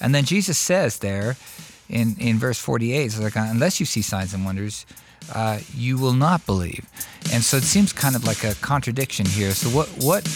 And 0.00 0.14
then 0.14 0.24
Jesus 0.24 0.58
says 0.58 0.98
there 0.98 1.36
in, 1.88 2.16
in 2.18 2.38
verse 2.38 2.58
48, 2.58 3.04
it's 3.04 3.18
like, 3.18 3.36
unless 3.36 3.80
you 3.80 3.86
see 3.86 4.02
signs 4.02 4.34
and 4.34 4.44
wonders, 4.44 4.86
uh, 5.34 5.58
you 5.74 5.98
will 5.98 6.12
not 6.12 6.44
believe. 6.46 6.86
And 7.32 7.42
so 7.42 7.56
it 7.56 7.64
seems 7.64 7.92
kind 7.92 8.16
of 8.16 8.24
like 8.24 8.44
a 8.44 8.54
contradiction 8.56 9.26
here. 9.26 9.52
So 9.52 9.68
what 9.68 9.88
what 10.00 10.26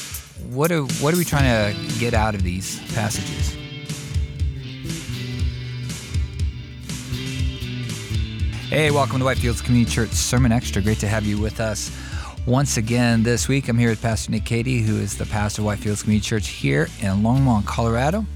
what 0.51 0.71
are 0.71 0.83
what 0.83 1.15
are 1.15 1.17
we 1.17 1.25
trying 1.25 1.75
to 1.75 1.99
get 1.99 2.13
out 2.13 2.35
of 2.35 2.43
these 2.43 2.81
passages? 2.93 3.57
Hey, 8.69 8.91
welcome 8.91 9.19
to 9.19 9.25
Whitefields 9.25 9.63
Community 9.63 9.91
Church 9.91 10.11
Sermon 10.11 10.51
Extra. 10.51 10.83
Great 10.83 10.99
to 11.01 11.09
have 11.09 11.25
you 11.25 11.39
with 11.39 11.61
us 11.61 11.91
once 12.47 12.77
again 12.77 13.23
this 13.23 13.47
week. 13.49 13.69
I'm 13.69 13.79
here 13.79 13.91
with 13.91 14.03
Pastor 14.03 14.33
Nick 14.33 14.45
Cady, 14.45 14.81
who 14.81 14.97
is 14.97 15.17
the 15.17 15.27
pastor 15.27 15.63
of 15.63 15.69
Whitefields 15.69 16.03
Community 16.03 16.27
Church 16.27 16.49
here 16.49 16.89
in 17.01 17.23
Longmont, 17.23 17.67
Colorado. 17.67 18.27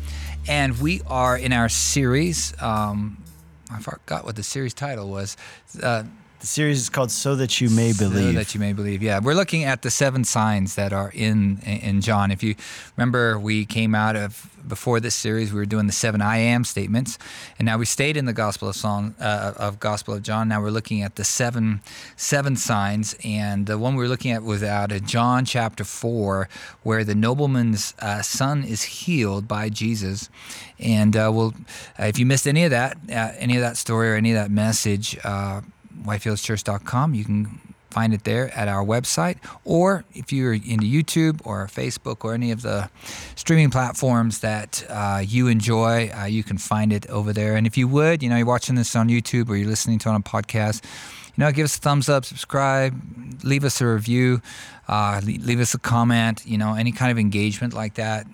And 0.49 0.81
we 0.81 1.01
are 1.09 1.37
in 1.37 1.53
our 1.53 1.69
series. 1.69 2.55
Um, 2.63 3.23
I 3.71 3.81
forgot 3.81 4.25
what 4.25 4.37
the 4.37 4.45
series 4.45 4.75
title 4.75 5.09
was. 5.09 5.37
Uh, 5.83 6.05
the 6.47 6.53
series 6.53 6.81
is 6.81 6.89
called 6.89 7.11
"So 7.11 7.35
That 7.35 7.61
You 7.61 7.69
May 7.71 7.93
Believe." 7.93 8.35
So 8.35 8.39
that 8.39 8.55
you 8.55 8.61
may 8.61 8.73
believe. 8.73 9.03
Yeah, 9.03 9.19
we're 9.19 9.35
looking 9.35 9.65
at 9.65 9.83
the 9.83 9.91
seven 9.91 10.23
signs 10.23 10.77
that 10.77 10.93
are 10.93 11.11
in 11.13 11.59
in 11.65 12.01
John. 12.01 12.31
If 12.31 12.45
you 12.45 12.55
remember, 12.97 13.37
we 13.37 13.65
came 13.65 13.97
out 13.97 14.15
of 14.15 14.49
before 14.67 15.01
this 15.01 15.17
series, 15.17 15.53
we 15.53 15.59
were 15.59 15.67
doing 15.67 15.87
the 15.87 15.93
seven 15.93 16.23
I 16.23 16.39
am 16.39 16.63
statements, 16.63 17.19
and 17.59 17.67
now 17.67 17.79
we 17.79 17.85
stayed 17.85 18.17
in 18.17 18.27
the 18.27 18.33
Gospel 18.33 18.69
of 18.69 18.77
Song 18.77 19.17
uh, 19.21 19.55
of 19.57 19.81
Gospel 19.81 20.15
of 20.15 20.23
John. 20.23 20.49
Now 20.49 20.63
we're 20.63 20.71
looking 20.71 21.03
at 21.03 21.17
the 21.17 21.25
seven 21.25 21.81
seven 22.17 22.55
signs, 22.55 23.17
and 23.25 23.67
the 23.67 23.77
one 23.77 23.97
we 23.97 24.05
were 24.05 24.09
looking 24.09 24.31
at 24.31 24.45
was 24.45 24.63
out 24.63 24.93
of 24.93 25.05
John 25.05 25.45
chapter 25.47 25.83
four, 25.83 26.49
where 26.85 27.03
the 27.03 27.17
nobleman's 27.17 27.93
uh, 27.99 28.23
son 28.23 28.63
is 28.63 28.83
healed 28.83 29.49
by 29.49 29.69
Jesus. 29.69 30.31
And 30.79 31.17
uh, 31.17 31.31
we'll, 31.35 31.55
if 31.99 32.19
you 32.21 32.27
missed 32.27 32.47
any 32.47 32.63
of 32.65 32.71
that, 32.71 32.99
uh, 33.11 33.33
any 33.37 33.57
of 33.57 33.63
that 33.63 33.77
story 33.77 34.11
or 34.11 34.15
any 34.15 34.31
of 34.31 34.37
that 34.37 34.51
message 34.51 35.19
uh, 35.25 35.63
whitefieldschurch.com. 36.07 37.15
You 37.15 37.25
can 37.25 37.61
find 37.97 38.13
it 38.13 38.25
there 38.25 38.55
at 38.55 38.69
our 38.69 38.85
website. 38.85 39.39
Or 39.65 40.05
if 40.13 40.31
you're 40.31 40.53
into 40.53 40.85
YouTube 40.85 41.41
or 41.47 41.67
Facebook 41.67 42.27
or 42.27 42.35
any 42.35 42.51
of 42.51 42.61
the 42.61 42.91
streaming 43.37 43.71
platforms 43.71 44.41
that 44.41 44.85
uh, 44.91 45.23
you 45.27 45.49
enjoy, 45.49 46.11
uh, 46.11 46.27
you 46.27 46.45
can 46.45 46.59
find 46.59 46.93
it 46.93 47.09
over 47.09 47.33
there. 47.33 47.57
And 47.57 47.67
if 47.67 47.79
you 47.79 47.89
would, 47.89 48.23
you 48.23 48.29
know, 48.29 48.37
you're 48.37 48.47
watching 48.47 48.75
this 48.75 48.95
on 48.95 49.09
YouTube 49.09 49.49
or 49.49 49.57
you're 49.57 49.69
listening 49.69 49.99
to 50.01 50.11
it 50.11 50.13
on 50.13 50.21
a 50.21 50.23
podcast, 50.23 50.85
you 50.85 51.45
know, 51.45 51.51
give 51.53 51.65
us 51.65 51.79
a 51.79 51.81
thumbs 51.81 52.11
up, 52.11 52.27
subscribe, 52.27 52.95
leave 53.43 53.65
us 53.65 53.81
a 53.81 53.87
review, 53.87 54.43
uh, 54.89 55.23
leave 55.25 55.61
us 55.61 55.73
a 55.73 55.79
comment, 55.79 56.43
you 56.45 56.59
know, 56.59 56.75
any 56.75 56.93
kind 56.93 57.11
of 57.11 57.19
engagement 57.19 57.73
like 57.73 57.95
that. 57.95 58.27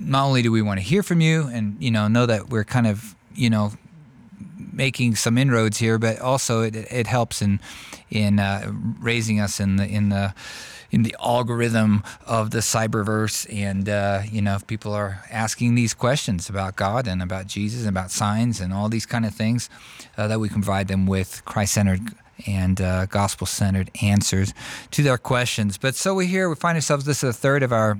Not 0.00 0.24
only 0.24 0.42
do 0.42 0.50
we 0.50 0.62
want 0.62 0.80
to 0.80 0.84
hear 0.84 1.04
from 1.04 1.20
you 1.20 1.46
and, 1.46 1.76
you 1.80 1.92
know, 1.92 2.08
know 2.08 2.26
that 2.26 2.50
we're 2.50 2.64
kind 2.64 2.88
of, 2.88 3.14
you 3.36 3.50
know, 3.50 3.72
making 4.80 5.16
some 5.16 5.40
inroads 5.40 5.78
here, 5.78 5.98
but 5.98 6.18
also 6.20 6.62
it, 6.62 6.74
it 6.74 7.06
helps 7.06 7.42
in 7.42 7.60
in 8.08 8.38
uh, 8.38 8.72
raising 9.02 9.38
us 9.44 9.60
in 9.60 9.76
the 9.76 9.86
in 9.86 10.08
the 10.08 10.32
in 10.90 11.02
the 11.02 11.14
algorithm 11.20 12.02
of 12.26 12.50
the 12.50 12.60
cyberverse. 12.60 13.46
And 13.68 13.88
uh, 13.88 14.22
you 14.32 14.42
know, 14.42 14.54
if 14.56 14.64
people 14.66 14.92
are 14.92 15.12
asking 15.30 15.76
these 15.76 15.94
questions 15.94 16.50
about 16.50 16.76
God 16.76 17.06
and 17.06 17.22
about 17.22 17.46
Jesus 17.56 17.80
and 17.80 17.96
about 17.96 18.10
signs 18.10 18.60
and 18.60 18.72
all 18.72 18.88
these 18.88 19.06
kind 19.06 19.24
of 19.26 19.34
things, 19.34 19.70
uh, 20.16 20.28
that 20.28 20.40
we 20.40 20.48
can 20.48 20.62
provide 20.62 20.88
them 20.88 21.06
with 21.06 21.42
Christ-centered 21.44 22.00
and 22.46 22.80
uh, 22.80 23.06
gospel-centered 23.06 23.90
answers 24.02 24.54
to 24.90 25.02
their 25.02 25.18
questions. 25.18 25.78
But 25.78 25.94
so 25.94 26.14
we 26.14 26.26
here 26.26 26.48
we 26.48 26.56
find 26.56 26.76
ourselves. 26.76 27.04
This 27.04 27.22
is 27.22 27.30
a 27.36 27.38
third 27.40 27.62
of 27.62 27.72
our 27.72 27.98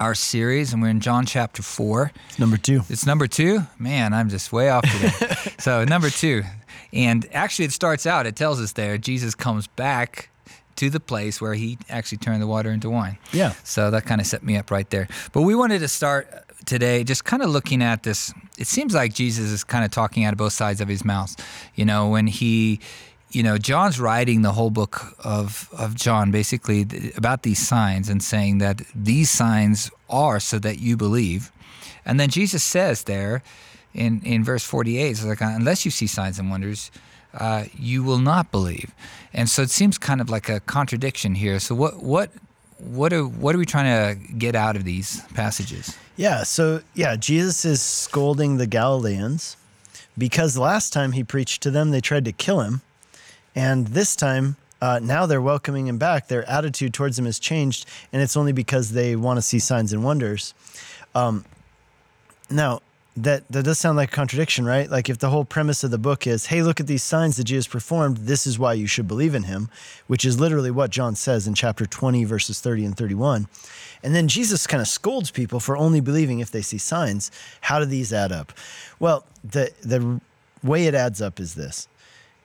our 0.00 0.14
series, 0.14 0.72
and 0.72 0.82
we're 0.82 0.88
in 0.88 1.00
John 1.00 1.26
chapter 1.26 1.62
four. 1.62 2.10
It's 2.30 2.38
number 2.38 2.56
two. 2.56 2.82
It's 2.88 3.06
number 3.06 3.26
two. 3.26 3.60
Man, 3.78 4.14
I'm 4.14 4.30
just 4.30 4.50
way 4.52 4.70
off 4.70 4.84
today. 4.90 5.54
so 5.58 5.84
number 5.84 6.10
two, 6.10 6.42
and 6.92 7.28
actually, 7.32 7.66
it 7.66 7.72
starts 7.72 8.06
out. 8.06 8.26
It 8.26 8.34
tells 8.34 8.60
us 8.60 8.72
there 8.72 8.98
Jesus 8.98 9.34
comes 9.34 9.66
back 9.68 10.30
to 10.76 10.88
the 10.88 11.00
place 11.00 11.40
where 11.40 11.52
he 11.52 11.76
actually 11.90 12.18
turned 12.18 12.40
the 12.40 12.46
water 12.46 12.70
into 12.70 12.88
wine. 12.88 13.18
Yeah. 13.32 13.52
So 13.64 13.90
that 13.90 14.06
kind 14.06 14.20
of 14.20 14.26
set 14.26 14.42
me 14.42 14.56
up 14.56 14.70
right 14.70 14.88
there. 14.88 15.08
But 15.32 15.42
we 15.42 15.54
wanted 15.54 15.80
to 15.80 15.88
start 15.88 16.28
today 16.64 17.04
just 17.04 17.24
kind 17.24 17.42
of 17.42 17.50
looking 17.50 17.82
at 17.82 18.02
this. 18.02 18.32
It 18.56 18.66
seems 18.66 18.94
like 18.94 19.12
Jesus 19.12 19.50
is 19.50 19.62
kind 19.62 19.84
of 19.84 19.90
talking 19.90 20.24
out 20.24 20.32
of 20.32 20.38
both 20.38 20.54
sides 20.54 20.80
of 20.80 20.88
his 20.88 21.04
mouth. 21.04 21.36
You 21.74 21.84
know, 21.84 22.08
when 22.08 22.26
he 22.26 22.80
you 23.30 23.42
know, 23.42 23.58
John's 23.58 24.00
writing 24.00 24.42
the 24.42 24.52
whole 24.52 24.70
book 24.70 25.14
of, 25.22 25.68
of 25.76 25.94
John 25.94 26.30
basically 26.30 26.86
about 27.16 27.42
these 27.42 27.58
signs 27.58 28.08
and 28.08 28.22
saying 28.22 28.58
that 28.58 28.82
these 28.94 29.30
signs 29.30 29.90
are 30.08 30.40
so 30.40 30.58
that 30.58 30.80
you 30.80 30.96
believe. 30.96 31.52
And 32.04 32.18
then 32.18 32.28
Jesus 32.28 32.62
says 32.62 33.04
there 33.04 33.42
in, 33.94 34.20
in 34.24 34.42
verse 34.42 34.64
48, 34.64 35.10
it's 35.10 35.24
like, 35.24 35.40
unless 35.40 35.84
you 35.84 35.90
see 35.90 36.08
signs 36.08 36.38
and 36.38 36.50
wonders, 36.50 36.90
uh, 37.34 37.64
you 37.78 38.02
will 38.02 38.18
not 38.18 38.50
believe. 38.50 38.92
And 39.32 39.48
so 39.48 39.62
it 39.62 39.70
seems 39.70 39.96
kind 39.96 40.20
of 40.20 40.28
like 40.28 40.48
a 40.48 40.58
contradiction 40.60 41.36
here. 41.36 41.60
So 41.60 41.76
what, 41.76 42.02
what, 42.02 42.30
what 42.78 43.12
are, 43.12 43.24
what 43.24 43.54
are 43.54 43.58
we 43.58 43.66
trying 43.66 44.16
to 44.18 44.34
get 44.34 44.56
out 44.56 44.74
of 44.74 44.82
these 44.82 45.20
passages? 45.34 45.96
Yeah. 46.16 46.42
So 46.42 46.82
yeah, 46.94 47.14
Jesus 47.14 47.64
is 47.64 47.80
scolding 47.80 48.56
the 48.56 48.66
Galileans 48.66 49.56
because 50.18 50.58
last 50.58 50.92
time 50.92 51.12
he 51.12 51.22
preached 51.22 51.62
to 51.62 51.70
them, 51.70 51.92
they 51.92 52.00
tried 52.00 52.24
to 52.24 52.32
kill 52.32 52.60
him 52.60 52.82
and 53.54 53.88
this 53.88 54.16
time, 54.16 54.56
uh, 54.80 55.00
now 55.02 55.26
they're 55.26 55.42
welcoming 55.42 55.86
him 55.86 55.98
back. 55.98 56.28
Their 56.28 56.48
attitude 56.48 56.94
towards 56.94 57.18
him 57.18 57.26
has 57.26 57.38
changed, 57.38 57.86
and 58.12 58.22
it's 58.22 58.36
only 58.36 58.52
because 58.52 58.92
they 58.92 59.16
want 59.16 59.36
to 59.38 59.42
see 59.42 59.58
signs 59.58 59.92
and 59.92 60.02
wonders. 60.02 60.54
Um, 61.14 61.44
now, 62.48 62.80
that, 63.16 63.46
that 63.48 63.64
does 63.64 63.78
sound 63.78 63.96
like 63.96 64.10
a 64.10 64.14
contradiction, 64.14 64.64
right? 64.64 64.88
Like 64.88 65.08
if 65.08 65.18
the 65.18 65.30
whole 65.30 65.44
premise 65.44 65.84
of 65.84 65.90
the 65.90 65.98
book 65.98 66.26
is, 66.26 66.46
hey, 66.46 66.62
look 66.62 66.80
at 66.80 66.86
these 66.86 67.02
signs 67.02 67.36
that 67.36 67.44
Jesus 67.44 67.66
performed, 67.66 68.18
this 68.18 68.46
is 68.46 68.58
why 68.58 68.72
you 68.72 68.86
should 68.86 69.08
believe 69.08 69.34
in 69.34 69.42
him, 69.44 69.68
which 70.06 70.24
is 70.24 70.40
literally 70.40 70.70
what 70.70 70.90
John 70.90 71.16
says 71.16 71.46
in 71.46 71.54
chapter 71.54 71.86
20, 71.86 72.24
verses 72.24 72.60
30 72.60 72.86
and 72.86 72.96
31. 72.96 73.48
And 74.02 74.14
then 74.14 74.28
Jesus 74.28 74.66
kind 74.66 74.80
of 74.80 74.88
scolds 74.88 75.30
people 75.30 75.60
for 75.60 75.76
only 75.76 76.00
believing 76.00 76.40
if 76.40 76.50
they 76.50 76.62
see 76.62 76.78
signs. 76.78 77.30
How 77.62 77.78
do 77.78 77.84
these 77.84 78.12
add 78.12 78.32
up? 78.32 78.52
Well, 78.98 79.26
the, 79.44 79.70
the 79.82 80.20
way 80.62 80.86
it 80.86 80.94
adds 80.94 81.20
up 81.20 81.40
is 81.40 81.54
this 81.54 81.88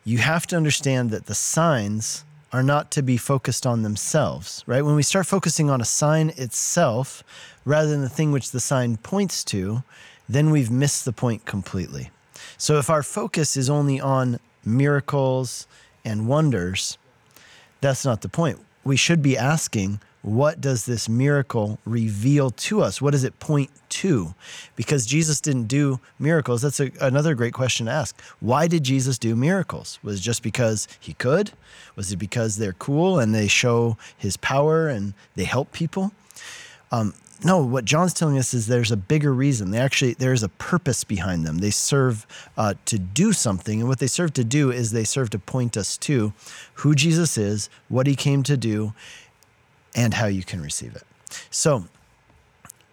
you 0.06 0.20
have 0.20 0.46
to 0.48 0.56
understand 0.56 1.10
that 1.10 1.26
the 1.26 1.36
signs 1.36 2.24
are 2.54 2.64
not 2.64 2.92
to 2.92 3.02
be 3.02 3.18
focused 3.18 3.66
on 3.66 3.82
themselves, 3.82 4.64
right? 4.68 4.86
When 4.86 4.96
we 4.96 5.04
start 5.04 5.26
focusing 5.26 5.70
on 5.70 5.82
a 5.82 5.86
sign 5.86 6.30
itself 6.38 7.24
rather 7.66 7.90
than 7.90 8.02
the 8.02 8.10
thing 8.10 8.32
which 8.32 8.52
the 8.52 8.60
sign 8.60 8.98
points 8.98 9.44
to, 9.46 9.84
then 10.30 10.52
we've 10.52 10.72
missed 10.72 11.04
the 11.06 11.12
point 11.12 11.46
completely. 11.46 12.12
So 12.58 12.78
if 12.78 12.90
our 12.90 13.04
focus 13.04 13.58
is 13.58 13.70
only 13.70 14.00
on 14.00 14.40
miracles 14.64 15.68
and 16.06 16.28
wonders, 16.28 16.98
that's 17.82 18.06
not 18.06 18.22
the 18.22 18.30
point. 18.30 18.60
We 18.84 18.96
should 18.96 19.22
be 19.22 19.38
asking, 19.38 20.00
what 20.26 20.60
does 20.60 20.88
this 20.88 21.08
miracle 21.08 21.78
reveal 21.86 22.50
to 22.50 22.82
us? 22.82 23.00
What 23.00 23.12
does 23.12 23.24
it 23.24 23.40
point 23.40 23.70
to? 23.90 24.34
Because 24.76 25.06
Jesus 25.06 25.40
didn't 25.40 25.68
do 25.68 26.00
miracles. 26.18 26.64
That's 26.64 26.80
a, 26.80 26.90
another 27.00 27.36
great 27.36 27.54
question 27.54 27.86
to 27.86 27.92
ask. 27.92 28.20
Why 28.40 28.68
did 28.68 28.84
Jesus 28.84 29.20
do 29.20 29.36
miracles? 29.36 30.00
Was 30.02 30.20
it 30.20 30.24
just 30.24 30.42
because 30.42 30.88
he 31.00 31.14
could? 31.14 31.52
Was 31.96 32.12
it 32.12 32.18
because 32.18 32.58
they're 32.58 32.74
cool 32.74 33.20
and 33.20 33.36
they 33.36 33.48
show 33.48 33.98
his 34.18 34.36
power 34.36 34.88
and 34.88 35.14
they 35.36 35.44
help 35.44 35.72
people? 35.72 36.12
Um, 36.92 37.14
no, 37.44 37.64
what 37.64 37.86
John's 37.86 38.14
telling 38.14 38.40
us 38.40 38.56
is 38.56 38.66
there's 38.66 38.92
a 38.92 38.98
bigger 38.98 39.32
reason. 39.32 39.70
They 39.70 39.78
actually 39.78 40.14
there's 40.14 40.42
a 40.42 40.50
purpose 40.50 41.04
behind 41.04 41.46
them. 41.46 41.60
They 41.60 41.70
serve 41.70 42.26
uh, 42.58 42.74
to 42.86 42.98
do 42.98 43.34
something, 43.34 43.82
and 43.82 43.90
what 43.90 44.00
they 44.00 44.08
serve 44.08 44.34
to 44.34 44.44
do 44.44 44.72
is 44.72 44.92
they 44.92 45.04
serve 45.04 45.30
to 45.32 45.40
point 45.40 45.78
us 45.78 45.98
to 45.98 46.34
who 46.76 46.96
Jesus 46.96 47.38
is, 47.38 47.70
what 47.90 48.08
he 48.08 48.16
came 48.16 48.42
to 48.44 48.56
do, 48.56 48.94
and 49.96 50.14
how 50.14 50.28
you 50.28 50.44
can 50.44 50.62
receive 50.62 50.96
it. 50.96 51.04
So, 51.50 51.86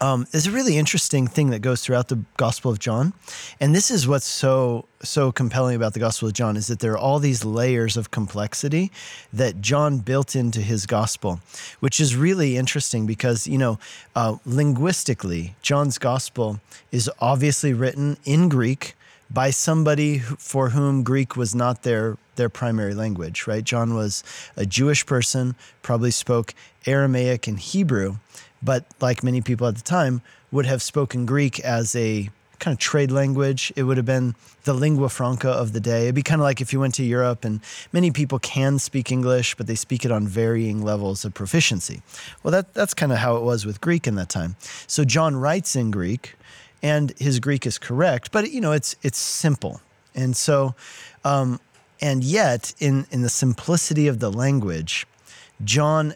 um, 0.03 0.27
there's 0.33 0.49
a 0.49 0.51
really 0.51 0.79
interesting 0.79 1.29
thing 1.29 1.51
that 1.51 1.61
goes 1.61 1.85
throughout 1.85 2.09
the 2.09 2.19
Gospel 2.37 2.73
of 2.73 2.81
John, 2.81 3.13
and 3.61 3.73
this 3.73 3.89
is 3.89 4.09
what's 4.09 4.27
so 4.27 4.87
so 5.05 5.31
compelling 5.31 5.77
about 5.77 5.95
the 5.95 6.01
Gospel 6.01 6.27
of 6.27 6.35
John 6.35 6.57
is 6.57 6.67
that 6.67 6.81
there 6.81 6.93
are 6.93 6.99
all 6.99 7.21
these 7.21 7.45
layers 7.45 7.97
of 7.97 8.11
complexity 8.11 8.91
that 9.33 9.61
John 9.61 9.99
built 9.99 10.35
into 10.35 10.61
his 10.61 10.87
Gospel, 10.87 11.41
which 11.79 12.01
is 12.01 12.17
really 12.17 12.57
interesting 12.57 13.07
because 13.07 13.47
you 13.47 13.59
know 13.59 13.79
uh, 14.17 14.39
linguistically, 14.45 15.55
John's 15.63 15.99
Gospel 15.99 16.61
is 16.91 17.09
obviously 17.21 17.73
written 17.73 18.17
in 18.25 18.49
Greek 18.49 18.97
by 19.33 19.51
somebody 19.51 20.19
for 20.19 20.71
whom 20.71 21.03
Greek 21.03 21.37
was 21.37 21.55
not 21.55 21.83
their 21.83 22.19
their 22.37 22.49
primary 22.49 22.95
language, 22.95 23.47
right? 23.47 23.63
John 23.63 23.95
was 23.95 24.25
a 24.57 24.65
Jewish 24.65 25.05
person, 25.05 25.55
probably 25.83 26.11
spoke 26.11 26.55
Aramaic 26.87 27.47
and 27.47 27.59
Hebrew, 27.59 28.17
but 28.63 28.87
like 29.01 29.23
many 29.23 29.41
people 29.43 29.67
at 29.67 29.77
the 29.77 29.83
time, 29.83 30.23
would 30.51 30.67
have 30.67 30.83
spoken 30.83 31.27
Greek 31.27 31.61
as 31.61 31.95
a 31.95 32.31
kind 32.59 32.75
of 32.75 32.79
trade 32.79 33.11
language. 33.11 33.73
It 33.75 33.83
would 33.83 33.97
have 33.97 34.07
been 34.07 34.35
the 34.65 34.73
lingua 34.73 35.09
franca 35.09 35.51
of 35.51 35.73
the 35.73 35.81
day. 35.81 36.05
It'd 36.05 36.15
be 36.15 36.23
kind 36.23 36.41
of 36.41 36.45
like 36.45 36.61
if 36.61 36.73
you 36.73 36.79
went 36.79 36.95
to 36.95 37.03
Europe 37.03 37.45
and 37.45 37.61
many 37.93 38.11
people 38.13 38.39
can 38.39 38.79
speak 38.79 39.11
English, 39.11 39.57
but 39.57 39.67
they 39.67 39.75
speak 39.75 40.05
it 40.05 40.13
on 40.13 40.29
varying 40.29 40.83
levels 40.83 41.25
of 41.25 41.35
proficiency. 41.35 42.03
Well, 42.43 42.53
that, 42.53 42.73
that's 42.73 42.95
kind 42.95 43.11
of 43.11 43.19
how 43.19 43.37
it 43.37 43.43
was 43.43 43.67
with 43.67 43.81
Greek 43.81 44.07
in 44.07 44.15
that 44.15 44.29
time. 44.29 44.57
So 44.87 45.05
John 45.05 45.37
writes 45.37 45.75
in 45.75 45.91
Greek 45.91 46.37
and 46.83 47.13
his 47.19 47.39
Greek 47.41 47.67
is 47.67 47.79
correct, 47.79 48.33
but 48.33 48.51
you 48.51 48.61
know 48.61 48.73
it's 48.73 48.97
it's 49.03 49.19
simple, 49.19 49.81
and 50.15 50.37
so, 50.37 50.75
um, 51.25 51.61
and 52.01 52.25
yet 52.25 52.75
in 52.79 53.07
in 53.11 53.23
the 53.23 53.29
simplicity 53.29 54.09
of 54.09 54.19
the 54.19 54.31
language, 54.31 55.07
John 55.65 56.15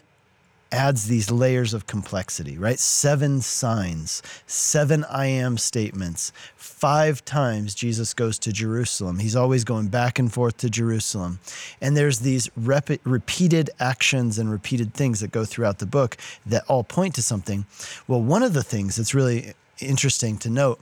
adds 0.71 1.07
these 1.07 1.31
layers 1.31 1.73
of 1.73 1.87
complexity, 1.87 2.57
right? 2.57 2.79
Seven 2.79 3.41
signs, 3.41 4.21
seven 4.45 5.03
I 5.05 5.27
am 5.27 5.57
statements. 5.57 6.31
Five 6.55 7.23
times 7.25 7.73
Jesus 7.73 8.13
goes 8.13 8.37
to 8.39 8.51
Jerusalem. 8.51 9.19
He's 9.19 9.35
always 9.35 9.63
going 9.63 9.87
back 9.87 10.19
and 10.19 10.31
forth 10.31 10.57
to 10.57 10.69
Jerusalem. 10.69 11.39
And 11.81 11.95
there's 11.95 12.19
these 12.19 12.49
rep- 12.55 12.99
repeated 13.03 13.69
actions 13.79 14.37
and 14.37 14.51
repeated 14.51 14.93
things 14.93 15.19
that 15.21 15.31
go 15.31 15.45
throughout 15.45 15.79
the 15.79 15.85
book 15.85 16.17
that 16.45 16.63
all 16.67 16.83
point 16.83 17.15
to 17.15 17.21
something. 17.21 17.65
Well, 18.07 18.21
one 18.21 18.43
of 18.43 18.53
the 18.53 18.63
things 18.63 18.97
that's 18.97 19.13
really 19.13 19.53
interesting 19.79 20.37
to 20.39 20.49
note 20.49 20.79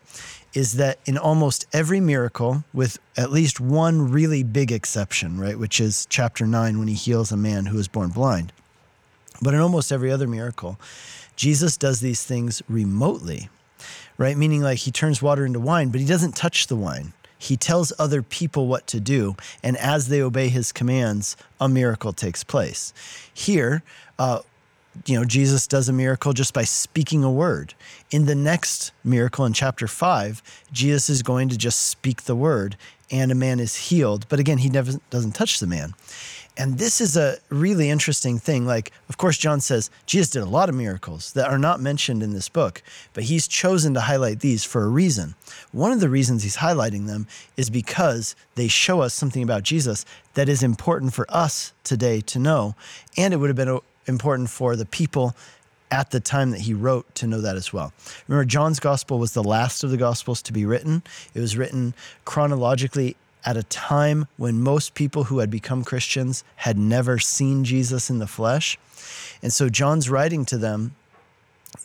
is 0.54 0.74
that 0.74 1.00
in 1.06 1.18
almost 1.18 1.66
every 1.74 2.00
miracle, 2.00 2.64
with 2.74 2.98
at 3.18 3.32
least 3.32 3.60
one 3.60 4.10
really 4.10 4.42
big 4.42 4.72
exception, 4.72 5.38
right, 5.38 5.60
which 5.60 5.82
is 5.82 6.08
chapter 6.10 6.48
9 6.48 6.80
when 6.80 6.88
he 6.88 6.94
heals 6.94 7.32
a 7.32 7.38
man 7.38 7.66
who 7.66 7.78
was 7.78 7.88
born 7.88 8.10
blind 8.10 8.54
but 9.42 9.54
in 9.54 9.60
almost 9.60 9.92
every 9.92 10.12
other 10.12 10.28
miracle, 10.28 10.80
Jesus 11.36 11.78
does 11.78 12.00
these 12.00 12.24
things 12.24 12.62
remotely, 12.68 13.50
right? 14.18 14.38
Meaning 14.38 14.62
like 14.62 14.80
he 14.80 14.92
turns 14.92 15.22
water 15.22 15.46
into 15.46 15.60
wine, 15.60 15.90
but 15.90 16.00
he 16.00 16.08
doesn't 16.08 16.36
touch 16.36 16.68
the 16.68 16.76
wine. 16.76 17.14
He 17.38 17.58
tells 17.58 17.92
other 18.00 18.22
people 18.22 18.68
what 18.68 18.88
to 18.88 19.00
do, 19.00 19.36
and 19.62 19.78
as 19.78 20.08
they 20.08 20.22
obey 20.22 20.48
his 20.50 20.72
commands, 20.72 21.36
a 21.60 21.68
miracle 21.68 22.14
takes 22.14 22.44
place. 22.44 22.94
Here, 23.34 23.84
uh, 24.18 24.40
you 25.06 25.18
know, 25.18 25.26
Jesus 25.26 25.68
does 25.68 25.90
a 25.90 25.94
miracle 25.94 26.34
just 26.34 26.54
by 26.54 26.64
speaking 26.64 27.24
a 27.24 27.32
word. 27.32 27.74
In 28.12 28.26
the 28.26 28.36
next 28.36 28.92
miracle 29.04 29.46
in 29.46 29.54
chapter 29.54 29.88
five, 29.88 30.42
Jesus 30.72 31.10
is 31.10 31.24
going 31.24 31.50
to 31.50 31.58
just 31.58 31.88
speak 31.88 32.24
the 32.24 32.36
word 32.36 32.78
and 33.12 33.32
a 33.32 33.36
man 33.36 33.60
is 33.60 33.76
healed. 33.76 34.28
But 34.30 34.40
again, 34.40 34.60
he 34.60 34.70
never 34.70 34.94
doesn't 35.10 35.34
touch 35.34 35.60
the 35.60 35.68
man. 35.68 35.94
And 36.58 36.78
this 36.78 37.02
is 37.02 37.18
a 37.18 37.38
really 37.50 37.90
interesting 37.90 38.40
thing. 38.40 38.66
Like, 38.66 38.92
of 39.10 39.18
course, 39.18 39.38
John 39.38 39.60
says 39.60 39.90
Jesus 40.06 40.30
did 40.30 40.42
a 40.42 40.46
lot 40.46 40.70
of 40.70 40.76
miracles 40.76 41.34
that 41.34 41.50
are 41.50 41.58
not 41.58 41.82
mentioned 41.82 42.24
in 42.24 42.32
this 42.32 42.48
book, 42.48 42.82
but 43.14 43.26
he's 43.26 43.48
chosen 43.48 43.94
to 43.94 44.02
highlight 44.02 44.40
these 44.40 44.64
for 44.64 44.84
a 44.84 44.88
reason. 44.88 45.36
One 45.74 45.92
of 45.92 46.00
the 46.00 46.10
reasons 46.10 46.44
he's 46.44 46.58
highlighting 46.58 47.08
them 47.08 47.28
is 47.58 47.70
because 47.70 48.36
they 48.56 48.70
show 48.70 49.02
us 49.02 49.14
something 49.14 49.44
about 49.44 49.64
Jesus 49.64 50.06
that 50.36 50.48
is 50.48 50.64
important 50.64 51.14
for 51.14 51.26
us 51.30 51.74
today 51.84 52.22
to 52.22 52.40
know. 52.40 52.76
And 53.18 53.34
it 53.34 53.38
would 53.38 53.50
have 53.50 53.58
been 53.58 53.80
important 54.08 54.50
for 54.50 54.76
the 54.76 54.86
people 54.86 55.36
at 55.92 56.12
the 56.12 56.20
time 56.20 56.52
that 56.52 56.62
he 56.62 56.74
wrote 56.74 57.14
to 57.16 57.28
know 57.28 57.42
that 57.42 57.56
as 57.56 57.72
well. 57.72 57.94
Remember, 58.28 58.46
John's 58.46 58.80
gospel 58.80 59.20
was 59.20 59.34
the 59.34 59.44
last 59.44 59.84
of 59.84 59.92
the 59.92 59.98
gospels 59.98 60.42
to 60.44 60.54
be 60.54 60.66
written. 60.66 61.04
It 61.34 61.40
was 61.40 61.58
written 61.58 61.94
chronologically 62.26 63.16
at 63.46 63.56
a 63.56 63.64
time 63.64 64.26
when 64.38 64.62
most 64.62 64.96
people 64.96 65.26
who 65.26 65.40
had 65.40 65.52
become 65.52 65.84
Christians 65.84 66.44
had 66.58 66.78
never 66.78 67.20
seen 67.20 67.64
Jesus 67.64 68.10
in 68.10 68.20
the 68.20 68.28
flesh. 68.28 68.78
And 69.42 69.54
so 69.54 69.70
John's 69.70 70.10
writing 70.10 70.46
to 70.46 70.58
them, 70.58 70.96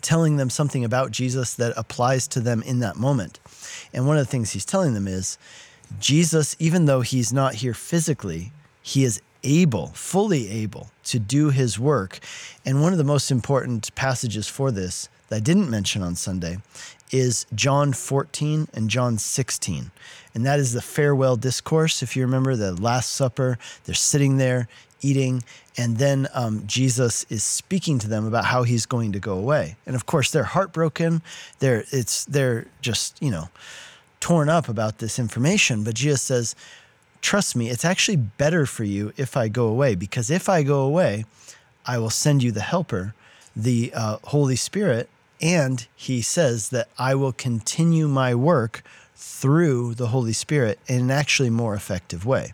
telling 0.00 0.38
them 0.38 0.48
something 0.48 0.84
about 0.84 1.10
Jesus 1.10 1.54
that 1.54 1.74
applies 1.76 2.26
to 2.28 2.40
them 2.40 2.62
in 2.62 2.80
that 2.80 2.96
moment. 2.96 3.38
And 3.92 4.06
one 4.06 4.16
of 4.16 4.24
the 4.24 4.30
things 4.30 4.52
he's 4.52 4.64
telling 4.64 4.94
them 4.94 5.06
is 5.06 5.36
Jesus, 5.98 6.56
even 6.58 6.86
though 6.86 7.02
he's 7.02 7.32
not 7.32 7.56
here 7.56 7.74
physically, 7.74 8.52
he 8.80 9.04
is 9.04 9.20
able, 9.42 9.88
fully 9.88 10.50
able 10.50 10.90
to 11.04 11.18
do 11.18 11.50
his 11.50 11.78
work. 11.78 12.18
And 12.64 12.82
one 12.82 12.92
of 12.92 12.98
the 12.98 13.04
most 13.04 13.30
important 13.30 13.94
passages 13.94 14.48
for 14.48 14.70
this 14.70 15.08
that 15.28 15.36
I 15.36 15.40
didn't 15.40 15.70
mention 15.70 16.02
on 16.02 16.16
Sunday 16.16 16.58
is 17.10 17.46
John 17.54 17.92
14 17.92 18.68
and 18.72 18.90
John 18.90 19.18
16 19.18 19.90
and 20.34 20.46
that 20.46 20.58
is 20.58 20.72
the 20.72 20.80
farewell 20.80 21.36
discourse. 21.36 22.02
If 22.02 22.16
you 22.16 22.22
remember 22.22 22.56
the 22.56 22.72
Last 22.72 23.12
Supper, 23.12 23.58
they're 23.84 23.94
sitting 23.94 24.36
there 24.36 24.68
eating, 25.02 25.42
and 25.76 25.96
then 25.96 26.28
um, 26.34 26.64
Jesus 26.66 27.24
is 27.30 27.42
speaking 27.42 27.98
to 28.00 28.08
them 28.08 28.26
about 28.26 28.44
how 28.44 28.62
he's 28.64 28.86
going 28.86 29.12
to 29.12 29.18
go 29.18 29.34
away. 29.34 29.76
And 29.86 29.96
of 29.96 30.06
course, 30.06 30.30
they're 30.30 30.44
heartbroken. 30.44 31.22
They're 31.58 31.84
it's 31.90 32.24
they're 32.26 32.66
just 32.80 33.20
you 33.22 33.30
know 33.30 33.48
torn 34.20 34.48
up 34.48 34.68
about 34.68 34.98
this 34.98 35.18
information. 35.18 35.82
But 35.82 35.94
Jesus 35.94 36.22
says, 36.22 36.54
"Trust 37.20 37.56
me, 37.56 37.70
it's 37.70 37.84
actually 37.84 38.16
better 38.16 38.66
for 38.66 38.84
you 38.84 39.12
if 39.16 39.36
I 39.36 39.48
go 39.48 39.66
away, 39.66 39.94
because 39.94 40.30
if 40.30 40.48
I 40.48 40.62
go 40.62 40.82
away, 40.82 41.24
I 41.86 41.98
will 41.98 42.10
send 42.10 42.42
you 42.42 42.52
the 42.52 42.60
Helper, 42.60 43.14
the 43.54 43.92
uh, 43.94 44.18
Holy 44.24 44.56
Spirit." 44.56 45.08
And 45.42 45.86
he 45.96 46.20
says 46.20 46.68
that 46.68 46.88
I 46.98 47.14
will 47.14 47.32
continue 47.32 48.08
my 48.08 48.34
work 48.34 48.82
through 49.16 49.94
the 49.94 50.08
Holy 50.08 50.32
Spirit 50.32 50.78
in 50.86 51.00
an 51.00 51.10
actually 51.10 51.50
more 51.50 51.74
effective 51.74 52.26
way. 52.26 52.52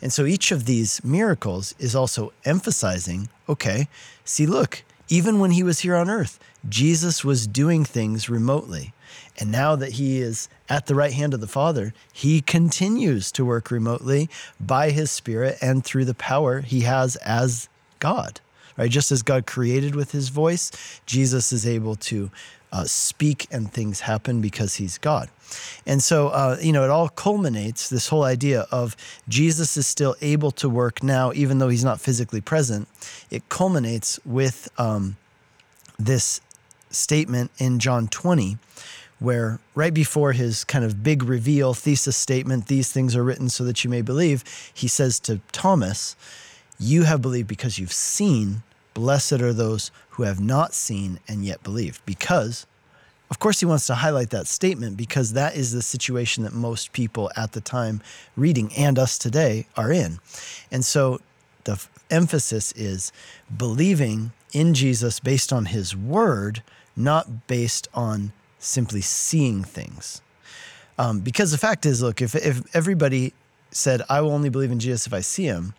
And 0.00 0.12
so 0.12 0.24
each 0.24 0.50
of 0.50 0.66
these 0.66 1.02
miracles 1.04 1.74
is 1.78 1.94
also 1.94 2.32
emphasizing 2.44 3.28
okay, 3.48 3.88
see, 4.24 4.46
look, 4.46 4.82
even 5.08 5.38
when 5.38 5.52
he 5.52 5.62
was 5.62 5.80
here 5.80 5.94
on 5.94 6.08
earth, 6.08 6.38
Jesus 6.68 7.24
was 7.24 7.46
doing 7.46 7.84
things 7.84 8.28
remotely. 8.28 8.94
And 9.38 9.50
now 9.50 9.76
that 9.76 9.92
he 9.92 10.20
is 10.20 10.48
at 10.68 10.86
the 10.86 10.94
right 10.94 11.12
hand 11.12 11.34
of 11.34 11.40
the 11.40 11.46
Father, 11.46 11.94
he 12.12 12.40
continues 12.40 13.32
to 13.32 13.44
work 13.44 13.70
remotely 13.70 14.28
by 14.60 14.90
his 14.90 15.10
Spirit 15.10 15.58
and 15.60 15.84
through 15.84 16.04
the 16.04 16.14
power 16.14 16.60
he 16.60 16.80
has 16.80 17.16
as 17.16 17.68
God. 17.98 18.40
Right? 18.76 18.90
Just 18.90 19.12
as 19.12 19.22
God 19.22 19.46
created 19.46 19.94
with 19.94 20.12
his 20.12 20.28
voice, 20.28 20.70
Jesus 21.06 21.52
is 21.52 21.66
able 21.66 21.96
to 21.96 22.30
uh, 22.72 22.84
speak 22.84 23.46
and 23.50 23.70
things 23.70 24.00
happen 24.00 24.40
because 24.40 24.76
he's 24.76 24.96
God. 24.98 25.28
And 25.84 26.02
so, 26.02 26.28
uh, 26.28 26.56
you 26.60 26.72
know, 26.72 26.82
it 26.82 26.90
all 26.90 27.10
culminates 27.10 27.90
this 27.90 28.08
whole 28.08 28.24
idea 28.24 28.66
of 28.70 28.96
Jesus 29.28 29.76
is 29.76 29.86
still 29.86 30.16
able 30.22 30.50
to 30.52 30.68
work 30.68 31.02
now, 31.02 31.32
even 31.34 31.58
though 31.58 31.68
he's 31.68 31.84
not 31.84 32.00
physically 32.00 32.40
present. 32.40 32.88
It 33.30 33.46
culminates 33.50 34.18
with 34.24 34.70
um, 34.78 35.16
this 35.98 36.40
statement 36.90 37.50
in 37.58 37.78
John 37.78 38.08
20, 38.08 38.56
where 39.22 39.60
right 39.74 39.94
before 39.94 40.32
his 40.32 40.64
kind 40.64 40.84
of 40.84 41.02
big 41.02 41.22
reveal 41.22 41.74
thesis 41.74 42.16
statement, 42.16 42.66
these 42.66 42.90
things 42.90 43.14
are 43.14 43.22
written 43.22 43.48
so 43.48 43.64
that 43.64 43.84
you 43.84 43.90
may 43.90 44.02
believe, 44.02 44.44
he 44.74 44.88
says 44.88 45.20
to 45.20 45.40
Thomas, 45.52 46.16
You 46.78 47.04
have 47.04 47.22
believed 47.22 47.48
because 47.48 47.78
you've 47.78 47.92
seen. 47.92 48.62
Blessed 48.94 49.40
are 49.40 49.52
those 49.52 49.90
who 50.10 50.24
have 50.24 50.40
not 50.40 50.74
seen 50.74 51.18
and 51.26 51.44
yet 51.44 51.62
believed. 51.62 52.04
Because, 52.04 52.66
of 53.30 53.38
course, 53.38 53.60
he 53.60 53.66
wants 53.66 53.86
to 53.86 53.94
highlight 53.94 54.30
that 54.30 54.46
statement 54.46 54.96
because 54.96 55.32
that 55.32 55.56
is 55.56 55.72
the 55.72 55.82
situation 55.82 56.42
that 56.42 56.52
most 56.52 56.92
people 56.92 57.30
at 57.36 57.52
the 57.52 57.60
time 57.60 58.02
reading 58.36 58.72
and 58.76 58.98
us 58.98 59.16
today 59.16 59.66
are 59.76 59.92
in. 59.92 60.18
And 60.70 60.84
so 60.84 61.20
the 61.64 61.72
f- 61.72 61.88
emphasis 62.10 62.72
is 62.72 63.12
believing 63.56 64.32
in 64.52 64.74
Jesus 64.74 65.20
based 65.20 65.52
on 65.52 65.66
his 65.66 65.96
word, 65.96 66.62
not 66.94 67.46
based 67.46 67.88
on 67.94 68.32
simply 68.62 69.00
seeing 69.00 69.64
things. 69.64 70.22
Um, 70.98 71.20
because 71.20 71.50
the 71.50 71.58
fact 71.58 71.86
is, 71.86 72.02
look, 72.02 72.22
if, 72.22 72.34
if 72.34 72.62
everybody 72.74 73.32
said, 73.70 74.02
I 74.08 74.20
will 74.20 74.30
only 74.30 74.50
believe 74.50 74.70
in 74.70 74.78
Jesus 74.78 75.06
if 75.06 75.14
I 75.14 75.20
see 75.20 75.44
him, 75.44 75.74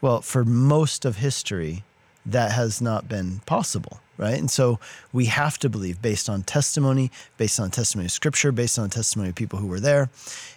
well, 0.00 0.20
for 0.20 0.44
most 0.44 1.04
of 1.04 1.16
history, 1.16 1.84
that 2.24 2.52
has 2.52 2.80
not 2.80 3.08
been 3.08 3.40
possible, 3.46 4.00
right? 4.16 4.38
And 4.38 4.50
so 4.50 4.80
we 5.12 5.26
have 5.26 5.58
to 5.58 5.68
believe 5.68 6.02
based 6.02 6.28
on 6.28 6.42
testimony, 6.42 7.10
based 7.36 7.60
on 7.60 7.70
testimony 7.70 8.06
of 8.06 8.12
scripture, 8.12 8.50
based 8.50 8.78
on 8.78 8.90
testimony 8.90 9.28
of 9.30 9.36
people 9.36 9.58
who 9.58 9.68
were 9.68 9.80
there. 9.80 10.10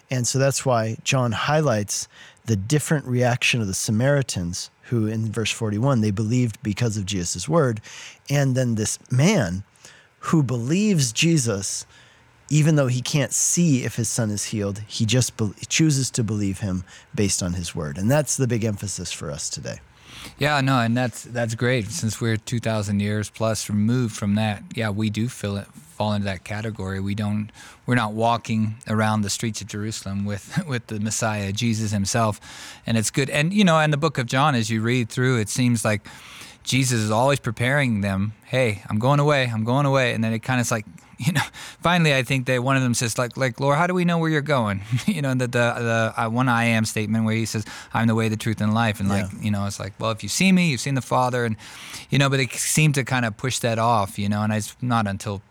And 0.09 0.27
so 0.27 0.39
that's 0.39 0.65
why 0.65 0.97
John 1.03 1.31
highlights 1.31 2.07
the 2.45 2.55
different 2.55 3.05
reaction 3.05 3.61
of 3.61 3.67
the 3.67 3.75
Samaritans 3.75 4.71
who 4.83 5.05
in 5.05 5.31
verse 5.31 5.51
41 5.51 6.01
they 6.01 6.09
believed 6.09 6.61
because 6.63 6.97
of 6.97 7.05
Jesus' 7.05 7.47
word 7.47 7.79
and 8.27 8.55
then 8.55 8.73
this 8.73 8.97
man 9.11 9.63
who 10.19 10.43
believes 10.43 11.11
Jesus 11.11 11.85
even 12.49 12.75
though 12.75 12.87
he 12.87 13.01
can't 13.01 13.31
see 13.31 13.83
if 13.83 13.95
his 13.95 14.09
son 14.09 14.31
is 14.31 14.45
healed, 14.45 14.79
he 14.87 15.05
just 15.05 15.37
be- 15.37 15.53
chooses 15.67 16.09
to 16.11 16.23
believe 16.23 16.59
him 16.59 16.83
based 17.13 17.43
on 17.43 17.53
his 17.53 17.75
word. 17.75 17.97
And 17.97 18.09
that's 18.09 18.37
the 18.37 18.47
big 18.47 18.63
emphasis 18.63 19.11
for 19.11 19.29
us 19.29 19.49
today. 19.49 19.79
Yeah, 20.37 20.59
no, 20.61 20.79
and 20.79 20.97
that's 20.97 21.23
that's 21.23 21.55
great. 21.55 21.87
Since 21.87 22.19
we're 22.19 22.35
two 22.35 22.59
thousand 22.59 22.99
years 22.99 23.29
plus 23.29 23.69
removed 23.69 24.15
from 24.15 24.35
that, 24.35 24.63
yeah, 24.75 24.89
we 24.89 25.09
do 25.09 25.29
feel 25.29 25.55
it 25.55 25.67
fall 25.67 26.13
into 26.13 26.25
that 26.25 26.43
category. 26.43 26.99
We 26.99 27.15
don't 27.15 27.51
we're 27.85 27.95
not 27.95 28.13
walking 28.13 28.75
around 28.87 29.21
the 29.21 29.29
streets 29.29 29.61
of 29.61 29.67
Jerusalem 29.67 30.25
with 30.25 30.61
with 30.67 30.87
the 30.87 30.99
Messiah, 30.99 31.53
Jesus 31.53 31.91
himself. 31.91 32.41
And 32.85 32.97
it's 32.97 33.11
good. 33.11 33.29
And 33.29 33.53
you 33.53 33.63
know, 33.63 33.79
in 33.79 33.91
the 33.91 33.97
book 33.97 34.17
of 34.17 34.25
John 34.25 34.55
as 34.55 34.69
you 34.69 34.81
read 34.81 35.09
through, 35.09 35.39
it 35.39 35.47
seems 35.47 35.85
like 35.85 36.05
Jesus 36.69 36.99
is 36.99 37.09
always 37.09 37.39
preparing 37.39 38.01
them, 38.01 38.33
"Hey, 38.45 38.83
I'm 38.87 38.99
going 38.99 39.19
away. 39.19 39.49
I'm 39.51 39.63
going 39.63 39.87
away." 39.87 40.13
And 40.13 40.23
then 40.23 40.33
it 40.33 40.39
kind 40.39 40.61
of 40.61 40.69
like 40.69 40.85
you 41.19 41.33
know, 41.33 41.41
finally, 41.81 42.15
I 42.15 42.23
think 42.23 42.45
that 42.45 42.63
one 42.63 42.77
of 42.77 42.83
them 42.83 42.93
says, 42.93 43.17
like, 43.17 43.35
like, 43.35 43.59
Lord, 43.59 43.77
how 43.77 43.87
do 43.87 43.93
we 43.93 44.05
know 44.05 44.19
where 44.19 44.29
you're 44.29 44.41
going? 44.41 44.81
you 45.05 45.21
know, 45.21 45.33
the 45.33 45.47
the, 45.47 45.49
the 45.49 46.13
uh, 46.15 46.29
one 46.29 46.47
I 46.47 46.65
am 46.65 46.85
statement 46.85 47.25
where 47.25 47.35
he 47.35 47.45
says, 47.45 47.65
I'm 47.93 48.07
the 48.07 48.15
way, 48.15 48.29
the 48.29 48.37
truth, 48.37 48.61
and 48.61 48.73
life. 48.73 48.99
And 49.01 49.09
like, 49.09 49.25
you 49.41 49.51
know, 49.51 49.65
it's 49.65 49.79
like, 49.79 49.93
well, 49.99 50.11
if 50.11 50.23
you 50.23 50.29
see 50.29 50.51
me, 50.51 50.69
you've 50.69 50.79
seen 50.79 50.95
the 50.95 51.01
Father, 51.01 51.43
and 51.43 51.57
you 52.09 52.19
know, 52.19 52.29
but 52.29 52.37
they 52.37 52.47
seem 52.47 52.93
to 52.93 53.03
kind 53.03 53.25
of 53.25 53.35
push 53.35 53.59
that 53.59 53.79
off, 53.79 54.17
you 54.17 54.29
know, 54.29 54.43
and 54.43 54.53
it's 54.53 54.77
not 54.81 55.07
until 55.07 55.41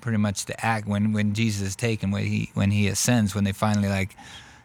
pretty 0.00 0.18
much 0.18 0.46
the 0.46 0.64
act 0.64 0.86
when 0.86 1.12
when 1.12 1.34
Jesus 1.34 1.60
is 1.60 1.76
taken, 1.76 2.10
when 2.10 2.24
he 2.24 2.50
when 2.54 2.70
he 2.70 2.88
ascends, 2.88 3.34
when 3.34 3.44
they 3.44 3.52
finally 3.52 3.88
like 3.88 4.16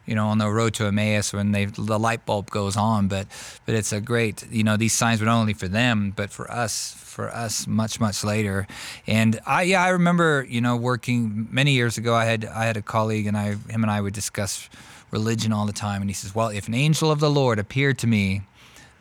you 0.08 0.14
know, 0.14 0.28
on 0.28 0.38
the 0.38 0.48
road 0.48 0.72
to 0.74 0.86
Emmaus 0.86 1.32
when 1.32 1.52
they 1.52 1.66
the 1.66 1.98
light 1.98 2.24
bulb 2.24 2.50
goes 2.50 2.76
on. 2.76 3.08
But 3.08 3.26
but 3.66 3.74
it's 3.74 3.92
a 3.92 4.00
great, 4.00 4.50
you 4.50 4.64
know, 4.64 4.76
these 4.76 4.94
signs 4.94 5.20
were 5.20 5.26
not 5.26 5.38
only 5.38 5.52
for 5.52 5.68
them, 5.68 6.12
but 6.16 6.30
for 6.30 6.50
us, 6.50 6.94
for 6.94 7.28
us 7.28 7.66
much 7.66 8.00
much 8.00 8.24
later. 8.24 8.66
And 9.06 9.38
I 9.46 9.62
yeah, 9.62 9.84
I 9.84 9.90
remember, 9.90 10.46
you 10.48 10.62
know, 10.62 10.76
working 10.76 11.48
many 11.50 11.72
years 11.72 11.98
ago. 11.98 12.14
I 12.14 12.24
had 12.24 12.46
I 12.46 12.64
had 12.64 12.78
a 12.78 12.82
colleague, 12.82 13.26
and 13.26 13.36
I 13.36 13.56
him 13.70 13.84
and 13.84 13.90
I 13.90 14.00
would 14.00 14.14
discuss 14.14 14.70
religion 15.10 15.52
all 15.52 15.66
the 15.66 15.72
time, 15.72 16.00
and 16.00 16.10
he 16.10 16.14
says, 16.14 16.34
well, 16.34 16.48
if 16.48 16.68
an 16.68 16.74
angel 16.74 17.10
of 17.10 17.20
the 17.20 17.30
Lord 17.30 17.58
appeared 17.58 17.98
to 17.98 18.06
me 18.06 18.42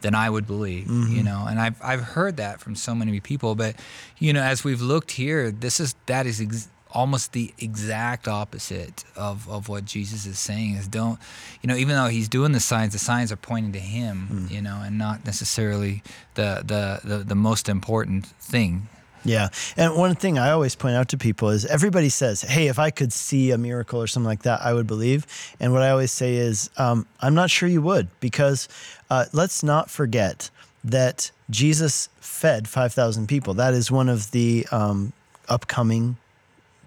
then 0.02 0.14
I 0.14 0.30
would 0.30 0.46
believe, 0.46 0.86
mm-hmm. 0.86 1.16
you 1.16 1.24
know. 1.24 1.48
And 1.50 1.60
I've 1.60 1.82
I've 1.84 2.02
heard 2.02 2.38
that 2.38 2.60
from 2.60 2.76
so 2.76 2.94
many 2.94 3.20
people, 3.20 3.56
but 3.56 3.76
you 4.20 4.32
know, 4.32 4.42
as 4.42 4.64
we've 4.64 4.82
looked 4.82 5.12
here, 5.12 5.52
this 5.52 5.80
is 5.80 5.96
that 6.06 6.28
is 6.28 6.40
ex- 6.40 6.70
almost 6.92 7.34
the 7.34 7.54
exact 7.60 8.28
opposite 8.28 9.04
of, 9.16 9.50
of 9.50 9.70
what 9.70 9.86
Jesus 9.86 10.26
is 10.26 10.40
saying 10.40 10.76
is 10.76 10.88
don't 10.88 11.20
you 11.62 11.68
know 11.68 11.76
even 11.76 11.96
though 11.96 12.08
he's 12.08 12.30
doing 12.30 12.52
the 12.52 12.60
signs 12.60 12.94
the 12.94 13.00
signs 13.00 13.32
are 13.32 13.38
pointing 13.38 13.74
to 13.74 13.80
him 13.80 14.28
mm. 14.32 14.52
you 14.52 14.62
know 14.62 14.82
and 14.84 14.98
not 14.98 15.26
necessarily 15.26 16.04
the, 16.36 16.64
the 16.66 17.08
the 17.08 17.24
the 17.24 17.36
most 17.36 17.70
important 17.70 18.26
thing 18.26 18.88
yeah. 19.28 19.50
And 19.76 19.96
one 19.96 20.16
thing 20.16 20.38
I 20.38 20.52
always 20.52 20.76
point 20.76 20.96
out 20.96 21.10
to 21.10 21.18
people 21.18 21.50
is 21.50 21.66
everybody 21.66 22.08
says, 22.08 22.42
hey, 22.42 22.68
if 22.68 22.80
I 22.80 22.92
could 22.92 23.12
see 23.12 23.52
a 23.52 23.58
miracle 23.58 24.02
or 24.02 24.08
something 24.08 24.28
like 24.28 24.44
that, 24.44 24.62
I 24.62 24.74
would 24.74 24.88
believe. 24.88 25.28
And 25.60 25.74
what 25.74 25.82
I 25.82 25.90
always 25.90 26.12
say 26.12 26.36
is, 26.36 26.70
um, 26.78 27.06
I'm 27.20 27.36
not 27.36 27.50
sure 27.50 27.68
you 27.68 27.82
would, 27.82 28.08
because 28.22 28.70
uh, 29.10 29.26
let's 29.34 29.64
not 29.64 29.90
forget 29.90 30.50
that 30.84 31.32
Jesus 31.50 32.08
fed 32.22 32.68
5,000 32.68 33.28
people. 33.28 33.54
That 33.56 33.74
is 33.74 33.92
one 33.92 34.08
of 34.08 34.32
the 34.32 34.66
um, 34.72 35.12
upcoming 35.50 36.18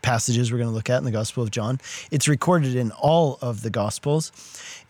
passages 0.03 0.51
we're 0.51 0.59
going 0.59 0.71
to 0.71 0.75
look 0.75 0.91
at 0.91 0.99
in 0.99 1.05
the 1.05 1.11
Gospel 1.11 1.43
of 1.43 1.51
John. 1.51 1.81
It's 2.11 2.29
recorded 2.29 2.75
in 2.75 2.91
all 2.93 3.39
of 3.41 3.63
the 3.63 3.71
Gospels. 3.71 4.33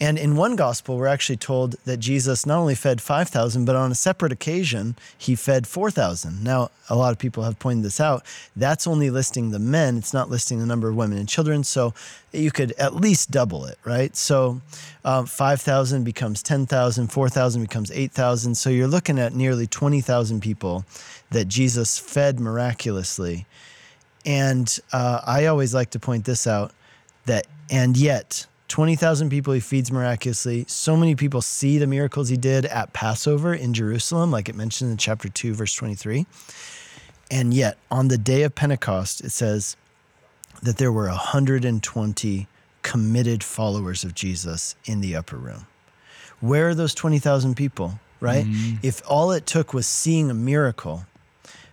And 0.01 0.19
in 0.19 0.37
one 0.37 0.57
Gospel, 0.57 0.97
we're 0.97 1.07
actually 1.07 1.37
told 1.37 1.73
that 1.85 1.99
Jesus 1.99 2.47
not 2.47 2.59
only 2.59 2.75
fed 2.75 3.03
5,000, 3.03 3.65
but 3.65 3.77
on 3.77 3.93
a 3.93 3.95
separate 3.95 4.33
occasion, 4.33 4.97
he 5.17 5.35
fed 5.35 5.67
4,000. 5.67 6.43
Now, 6.43 6.71
a 6.89 6.97
lot 6.97 7.13
of 7.13 7.19
people 7.19 7.45
have 7.45 7.59
pointed 7.59 7.85
this 7.85 8.01
out. 8.01 8.25
That's 8.57 8.87
only 8.87 9.11
listing 9.11 9.51
the 9.51 9.59
men, 9.59 9.99
it's 9.99 10.15
not 10.15 10.31
listing 10.31 10.59
the 10.59 10.67
number 10.67 10.89
of 10.89 10.97
women 10.97 11.19
and 11.19 11.29
children. 11.29 11.65
So 11.65 11.95
you 12.33 12.51
could 12.51 12.73
at 12.73 12.95
least 12.95 13.31
double 13.31 13.65
it, 13.67 13.79
right? 13.85 14.17
So 14.17 14.61
um, 15.05 15.27
5,000 15.27 16.03
becomes 16.05 16.43
10,000, 16.43 17.09
4,000 17.09 17.63
becomes 17.63 17.91
8,000. 17.91 18.55
So 18.55 18.71
you're 18.71 18.89
looking 18.89 19.19
at 19.19 19.35
nearly 19.35 19.67
20,000 19.67 20.41
people 20.41 20.85
that 21.31 21.47
Jesus 21.47 21.99
fed 21.99 22.41
miraculously 22.41 23.47
and 24.25 24.79
uh, 24.93 25.21
I 25.27 25.47
always 25.47 25.75
like 25.75 25.91
to 25.91 25.99
point 25.99 26.25
this 26.25 26.47
out 26.47 26.73
that, 27.27 27.47
and 27.71 27.97
yet, 27.97 28.47
20,000 28.69 29.31
people 29.31 29.53
he 29.53 29.61
feeds 29.61 29.91
miraculously. 29.91 30.65
So 30.69 30.97
many 30.97 31.17
people 31.17 31.43
see 31.43 31.79
the 31.79 31.89
miracles 31.89 32.29
he 32.29 32.37
did 32.37 32.67
at 32.67 32.93
Passover 32.93 33.53
in 33.53 33.75
Jerusalem, 33.75 34.31
like 34.31 34.49
it 34.49 34.55
mentioned 34.55 34.93
in 34.93 34.97
chapter 34.97 35.29
2, 35.29 35.55
verse 35.55 35.75
23. 35.75 36.25
And 37.33 37.53
yet, 37.53 37.79
on 37.91 38.09
the 38.09 38.19
day 38.19 38.43
of 38.43 38.55
Pentecost, 38.55 39.23
it 39.23 39.31
says 39.31 39.77
that 40.63 40.79
there 40.79 40.93
were 40.93 41.09
120 41.09 42.47
committed 42.83 43.43
followers 43.43 44.05
of 44.05 44.15
Jesus 44.15 44.77
in 44.85 45.01
the 45.01 45.17
upper 45.17 45.37
room. 45.37 45.67
Where 46.41 46.69
are 46.69 46.75
those 46.75 46.95
20,000 46.95 47.57
people, 47.57 47.99
right? 48.21 48.45
Mm-hmm. 48.45 48.77
If 48.83 49.03
all 49.09 49.33
it 49.33 49.47
took 49.47 49.75
was 49.75 49.87
seeing 49.87 50.31
a 50.31 50.35
miracle, 50.35 51.07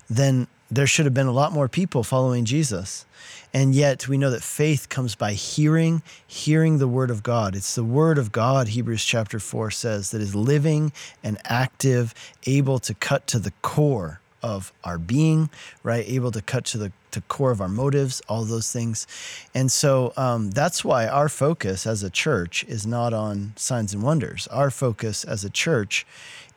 then 0.09 0.47
there 0.69 0.87
should 0.87 1.05
have 1.05 1.13
been 1.13 1.27
a 1.27 1.31
lot 1.31 1.53
more 1.53 1.67
people 1.67 2.03
following 2.03 2.45
Jesus. 2.45 3.05
And 3.53 3.73
yet 3.73 4.07
we 4.07 4.17
know 4.17 4.29
that 4.29 4.43
faith 4.43 4.89
comes 4.89 5.15
by 5.15 5.33
hearing, 5.33 6.01
hearing 6.27 6.77
the 6.77 6.87
word 6.87 7.09
of 7.09 7.23
God. 7.23 7.55
It's 7.55 7.75
the 7.75 7.83
word 7.83 8.17
of 8.17 8.31
God, 8.31 8.69
Hebrews 8.69 9.03
chapter 9.03 9.39
4 9.39 9.71
says, 9.71 10.11
that 10.11 10.21
is 10.21 10.35
living 10.35 10.91
and 11.23 11.37
active, 11.45 12.13
able 12.45 12.79
to 12.79 12.93
cut 12.93 13.25
to 13.27 13.39
the 13.39 13.53
core 13.61 14.19
of 14.43 14.71
our 14.83 14.97
being, 14.97 15.49
right? 15.83 16.05
Able 16.07 16.31
to 16.31 16.41
cut 16.41 16.65
to 16.65 16.77
the 16.77 16.91
to 17.11 17.21
core 17.21 17.51
of 17.51 17.61
our 17.61 17.69
motives, 17.69 18.21
all 18.27 18.43
those 18.43 18.71
things. 18.71 19.07
And 19.55 19.71
so 19.71 20.13
um, 20.17 20.51
that's 20.51 20.83
why 20.83 21.07
our 21.07 21.29
focus 21.29 21.87
as 21.87 22.03
a 22.03 22.09
church 22.09 22.65
is 22.65 22.85
not 22.85 23.13
on 23.13 23.53
signs 23.55 23.93
and 23.93 24.03
wonders. 24.03 24.45
Our 24.47 24.69
focus 24.69 25.23
as 25.23 25.43
a 25.43 25.49
church 25.49 26.05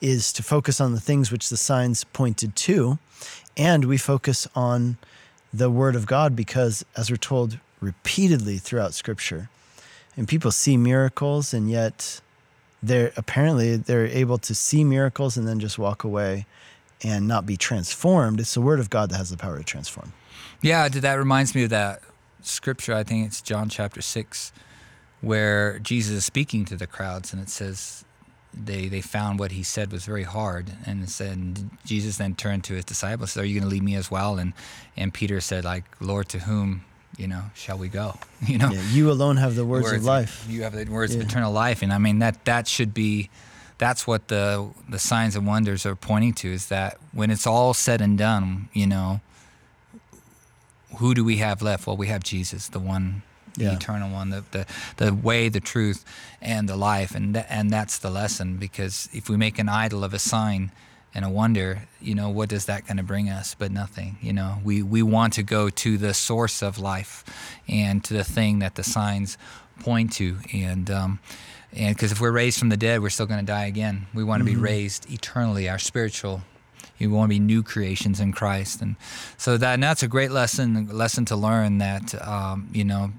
is 0.01 0.33
to 0.33 0.43
focus 0.43 0.81
on 0.81 0.93
the 0.93 1.01
things 1.01 1.31
which 1.31 1.49
the 1.49 1.57
signs 1.57 2.05
pointed 2.05 2.57
to 2.57 2.99
and 3.57 3.85
we 3.85 3.99
focus 3.99 4.49
on 4.55 4.97
the 5.53 5.71
Word 5.71 5.97
of 5.97 6.07
God 6.07 6.37
because, 6.37 6.85
as 6.97 7.11
we're 7.11 7.17
told 7.17 7.59
repeatedly 7.81 8.59
throughout 8.59 8.95
Scripture, 8.95 9.49
and 10.17 10.29
people 10.29 10.51
see 10.51 10.77
miracles, 10.77 11.53
and 11.53 11.71
yet 11.71 12.21
they're 12.83 13.13
apparently 13.17 13.77
they're 13.77 14.07
able 14.07 14.39
to 14.39 14.55
see 14.55 14.85
miracles 14.85 15.37
and 15.37 15.47
then 15.47 15.61
just 15.61 15.79
walk 15.79 16.05
away 16.05 16.47
and 17.03 17.27
not 17.27 17.47
be 17.47 17.57
transformed. 17.57 18.41
It's 18.41 18.55
the 18.55 18.61
Word 18.61 18.81
of 18.81 18.91
God 18.91 19.11
that 19.11 19.17
has 19.17 19.31
the 19.31 19.37
power 19.37 19.59
to 19.59 19.65
transform. 19.65 20.13
Yeah, 20.63 20.89
that 20.89 21.15
reminds 21.15 21.55
me 21.55 21.65
of 21.65 21.71
that 21.71 22.03
scripture. 22.43 22.95
I 22.95 23.03
think 23.03 23.27
it's 23.27 23.43
John 23.43 23.69
chapter 23.69 24.01
six, 24.01 24.53
where 25.21 25.79
Jesus 25.79 26.17
is 26.17 26.25
speaking 26.25 26.65
to 26.67 26.77
the 26.77 26.87
crowds, 26.87 27.33
and 27.33 27.43
it 27.43 27.51
says, 27.51 28.05
they 28.53 28.89
they 28.89 29.01
found 29.01 29.39
what 29.39 29.53
he 29.53 29.63
said 29.63 29.93
was 29.93 30.05
very 30.05 30.25
hard 30.25 30.73
and 30.85 31.09
said 31.09 31.71
Jesus 31.85 32.17
then 32.17 32.35
turned 32.35 32.65
to 32.65 32.75
his 32.75 32.85
disciples 32.85 33.33
said 33.33 33.45
are 33.45 33.47
you 33.47 33.61
going 33.61 33.69
to 33.69 33.75
leave 33.75 33.83
me 33.83 33.95
as 33.95 34.11
well? 34.11 34.39
And 34.39 34.53
and 34.97 35.15
Peter 35.15 35.41
said 35.41 35.65
like 35.65 35.85
Lord 36.01 36.29
to 36.31 36.41
whom 36.41 36.85
you 37.17 37.29
know 37.29 37.45
shall 37.55 37.79
we 37.79 37.89
go? 37.89 38.15
You 38.47 38.59
know? 38.59 38.71
Yeah, 38.71 38.83
you 38.91 39.11
alone 39.11 39.37
have 39.37 39.55
the 39.55 39.67
words, 39.67 39.85
words, 39.85 39.99
of 39.99 40.05
life. 40.05 40.47
you 40.49 40.63
have 40.63 40.73
the 40.73 40.85
words 40.87 41.15
yeah. 41.15 41.21
of 41.21 41.29
eternal 41.29 41.53
life. 41.53 41.83
And 41.83 41.93
I 41.93 41.99
mean 41.99 42.19
that 42.21 42.45
that 42.47 42.67
should 42.67 42.95
be 42.95 43.31
that's 43.79 44.07
what 44.07 44.29
the 44.29 44.69
the 44.89 44.99
signs 44.99 45.37
and 45.37 45.47
wonders 45.47 45.87
are 45.87 45.97
pointing 45.97 46.33
to 46.35 46.53
is 46.53 46.67
that 46.67 46.99
when 47.13 47.31
it's 47.31 47.47
all 47.47 47.75
said 47.75 48.01
and 48.01 48.19
done 48.19 48.69
you 48.73 48.87
know 48.87 49.21
who 50.97 51.15
do 51.15 51.25
we 51.25 51.37
have 51.37 51.63
left? 51.63 51.87
Well 51.87 51.97
we 51.97 52.09
have 52.09 52.25
Jesus 52.25 52.69
the 52.69 52.81
one 52.81 53.23
the 53.55 53.65
yeah. 53.65 53.75
eternal 53.75 54.11
one, 54.11 54.31
the, 54.31 54.45
the 54.51 54.67
the 54.97 55.15
way, 55.15 55.49
the 55.49 55.61
truth, 55.61 56.05
and 56.41 56.69
the 56.69 56.77
life, 56.77 57.15
and 57.15 57.35
th- 57.35 57.47
and 57.49 57.71
that's 57.71 57.99
the 57.99 58.11
lesson. 58.11 58.57
Because 58.57 59.09
if 59.13 59.29
we 59.29 59.37
make 59.37 59.59
an 59.59 59.69
idol 59.69 60.05
of 60.05 60.15
a 60.15 60.19
sign 60.19 60.71
and 61.15 61.25
a 61.25 61.29
wonder, 61.29 61.83
you 62.01 62.15
know, 62.15 62.29
what 62.29 62.49
does 62.49 62.67
that 62.67 62.87
kind 62.87 63.01
of 63.01 63.07
bring 63.07 63.29
us? 63.29 63.55
But 63.55 63.73
nothing. 63.73 64.17
You 64.21 64.33
know, 64.33 64.59
we 64.65 64.83
we 64.83 65.03
want 65.03 65.35
to 65.35 65.43
go 65.43 65.71
to 65.71 65.99
the 65.99 66.15
source 66.15 66.63
of 66.63 66.79
life, 66.79 67.25
and 67.69 68.03
to 68.05 68.15
the 68.15 68.25
thing 68.25 68.61
that 68.61 68.75
the 68.75 68.85
signs 68.85 69.39
point 69.81 70.13
to, 70.15 70.39
and. 70.53 70.91
Um, 70.91 71.21
and 71.73 71.95
because 71.95 72.11
if 72.11 72.21
we're 72.21 72.33
raised 72.33 72.59
from 72.59 72.69
the 72.69 72.77
dead, 72.77 73.01
we're 73.01 73.11
still 73.11 73.27
going 73.27 73.39
to 73.39 73.47
die 73.47 73.67
again. 73.67 74.09
We 74.13 74.25
want 74.25 74.43
to 74.43 74.45
mm-hmm. 74.45 74.59
be 74.59 74.61
raised 74.61 75.09
eternally, 75.09 75.69
our 75.69 75.79
spiritual 75.79 76.43
we 77.07 77.07
want 77.07 77.31
to 77.31 77.35
be 77.35 77.41
new 77.41 77.63
creations 77.63 78.21
in 78.21 78.33
Christ, 78.33 78.83
and 78.83 78.97
so 79.37 79.57
that 79.57 79.75
and 79.75 79.83
that's 79.83 80.03
a 80.03 80.09
great 80.09 80.31
lesson 80.31 80.89
lesson 80.89 81.25
to 81.27 81.37
learn 81.37 81.79
that 81.79 82.15
um, 82.27 82.69
you 82.73 82.85
know 82.85 83.13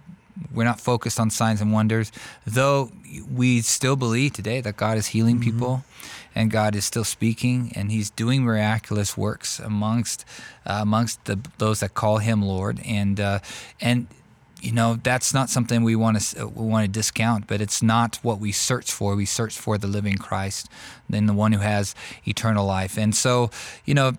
we're 0.54 0.64
not 0.64 0.80
focused 0.80 1.20
on 1.20 1.30
signs 1.30 1.62
and 1.62 1.72
wonders, 1.72 2.12
though 2.46 2.92
we 3.34 3.62
still 3.62 3.96
believe 3.96 4.34
today 4.34 4.62
that 4.62 4.78
God 4.78 4.98
is 4.98 5.08
healing 5.08 5.36
mm-hmm. 5.36 5.52
people 5.52 5.84
and 6.36 6.50
God 6.50 6.76
is 6.76 6.86
still 6.86 7.04
speaking 7.04 7.72
and 7.76 7.92
He's 7.92 8.10
doing 8.10 8.44
miraculous 8.44 9.18
works 9.18 9.60
amongst 9.60 10.26
uh, 10.66 10.80
amongst 10.82 11.26
the, 11.26 11.40
those 11.58 11.80
that 11.82 11.94
call 11.94 12.20
Him 12.20 12.42
Lord. 12.42 12.80
And 12.86 13.20
uh, 13.20 13.40
and 13.80 14.08
you 14.62 14.72
know 14.72 14.98
that's 15.02 15.34
not 15.34 15.50
something 15.50 15.84
we 15.84 15.96
want 15.96 16.20
to 16.20 16.48
we 16.48 16.66
want 16.66 16.86
to 16.86 16.92
discount, 16.92 17.48
but 17.48 17.62
it's 17.62 17.82
not 17.82 18.18
what 18.22 18.40
we 18.40 18.52
search 18.52 18.92
for. 18.92 19.16
We 19.16 19.26
search 19.26 19.58
for 19.58 19.78
the 19.78 19.88
living 19.88 20.18
Christ, 20.18 20.70
then 21.10 21.26
the 21.26 21.34
one 21.34 21.52
who 21.52 21.60
has 21.60 21.96
eternal 22.26 22.66
life. 22.66 22.98
And 22.98 23.16
so 23.16 23.52
you 23.86 23.94
know 23.94 24.14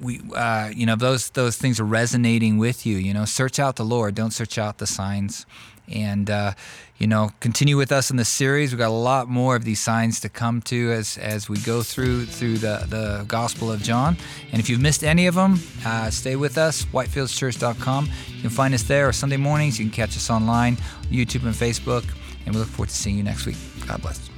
we 0.00 0.20
uh, 0.34 0.70
you 0.74 0.86
know 0.86 0.96
those 0.96 1.30
those 1.30 1.56
things 1.56 1.78
are 1.78 1.84
resonating 1.84 2.58
with 2.58 2.86
you 2.86 2.96
you 2.96 3.14
know. 3.14 3.24
Search 3.24 3.58
out 3.58 3.76
the 3.76 3.84
lord 3.84 4.14
don't 4.14 4.32
search 4.32 4.58
out 4.58 4.78
the 4.78 4.86
signs. 4.86 5.46
And 5.92 6.30
uh, 6.30 6.52
you 6.98 7.08
know 7.08 7.30
continue 7.40 7.76
with 7.76 7.90
us 7.90 8.10
in 8.10 8.16
the 8.16 8.24
series. 8.24 8.72
We've 8.72 8.78
got 8.78 8.90
a 8.90 9.02
lot 9.10 9.28
more 9.28 9.56
of 9.56 9.64
these 9.64 9.80
signs 9.80 10.20
to 10.20 10.28
come 10.28 10.60
to 10.62 10.92
as 10.92 11.18
as 11.18 11.48
we 11.48 11.58
go 11.58 11.82
through 11.82 12.26
through 12.26 12.58
the 12.58 12.86
the 12.88 13.24
gospel 13.26 13.72
of 13.72 13.82
john. 13.82 14.16
And 14.52 14.60
if 14.60 14.68
you've 14.70 14.80
missed 14.80 15.02
any 15.02 15.26
of 15.26 15.34
them 15.34 15.58
uh, 15.84 16.10
stay 16.10 16.36
with 16.36 16.58
us 16.58 16.84
whitefieldschurch.com 16.84 18.08
you 18.28 18.40
can 18.40 18.50
find 18.50 18.74
us 18.74 18.84
there 18.84 19.08
or 19.08 19.12
sunday 19.12 19.38
mornings. 19.38 19.78
You 19.78 19.86
can 19.86 19.92
catch 19.92 20.16
us 20.16 20.30
online 20.30 20.76
youtube 21.10 21.44
and 21.44 21.54
facebook. 21.54 22.04
And 22.46 22.54
we 22.54 22.60
look 22.60 22.68
forward 22.68 22.88
to 22.88 22.94
seeing 22.94 23.16
you 23.16 23.22
next 23.22 23.46
week. 23.46 23.56
God 23.86 24.00
bless 24.02 24.29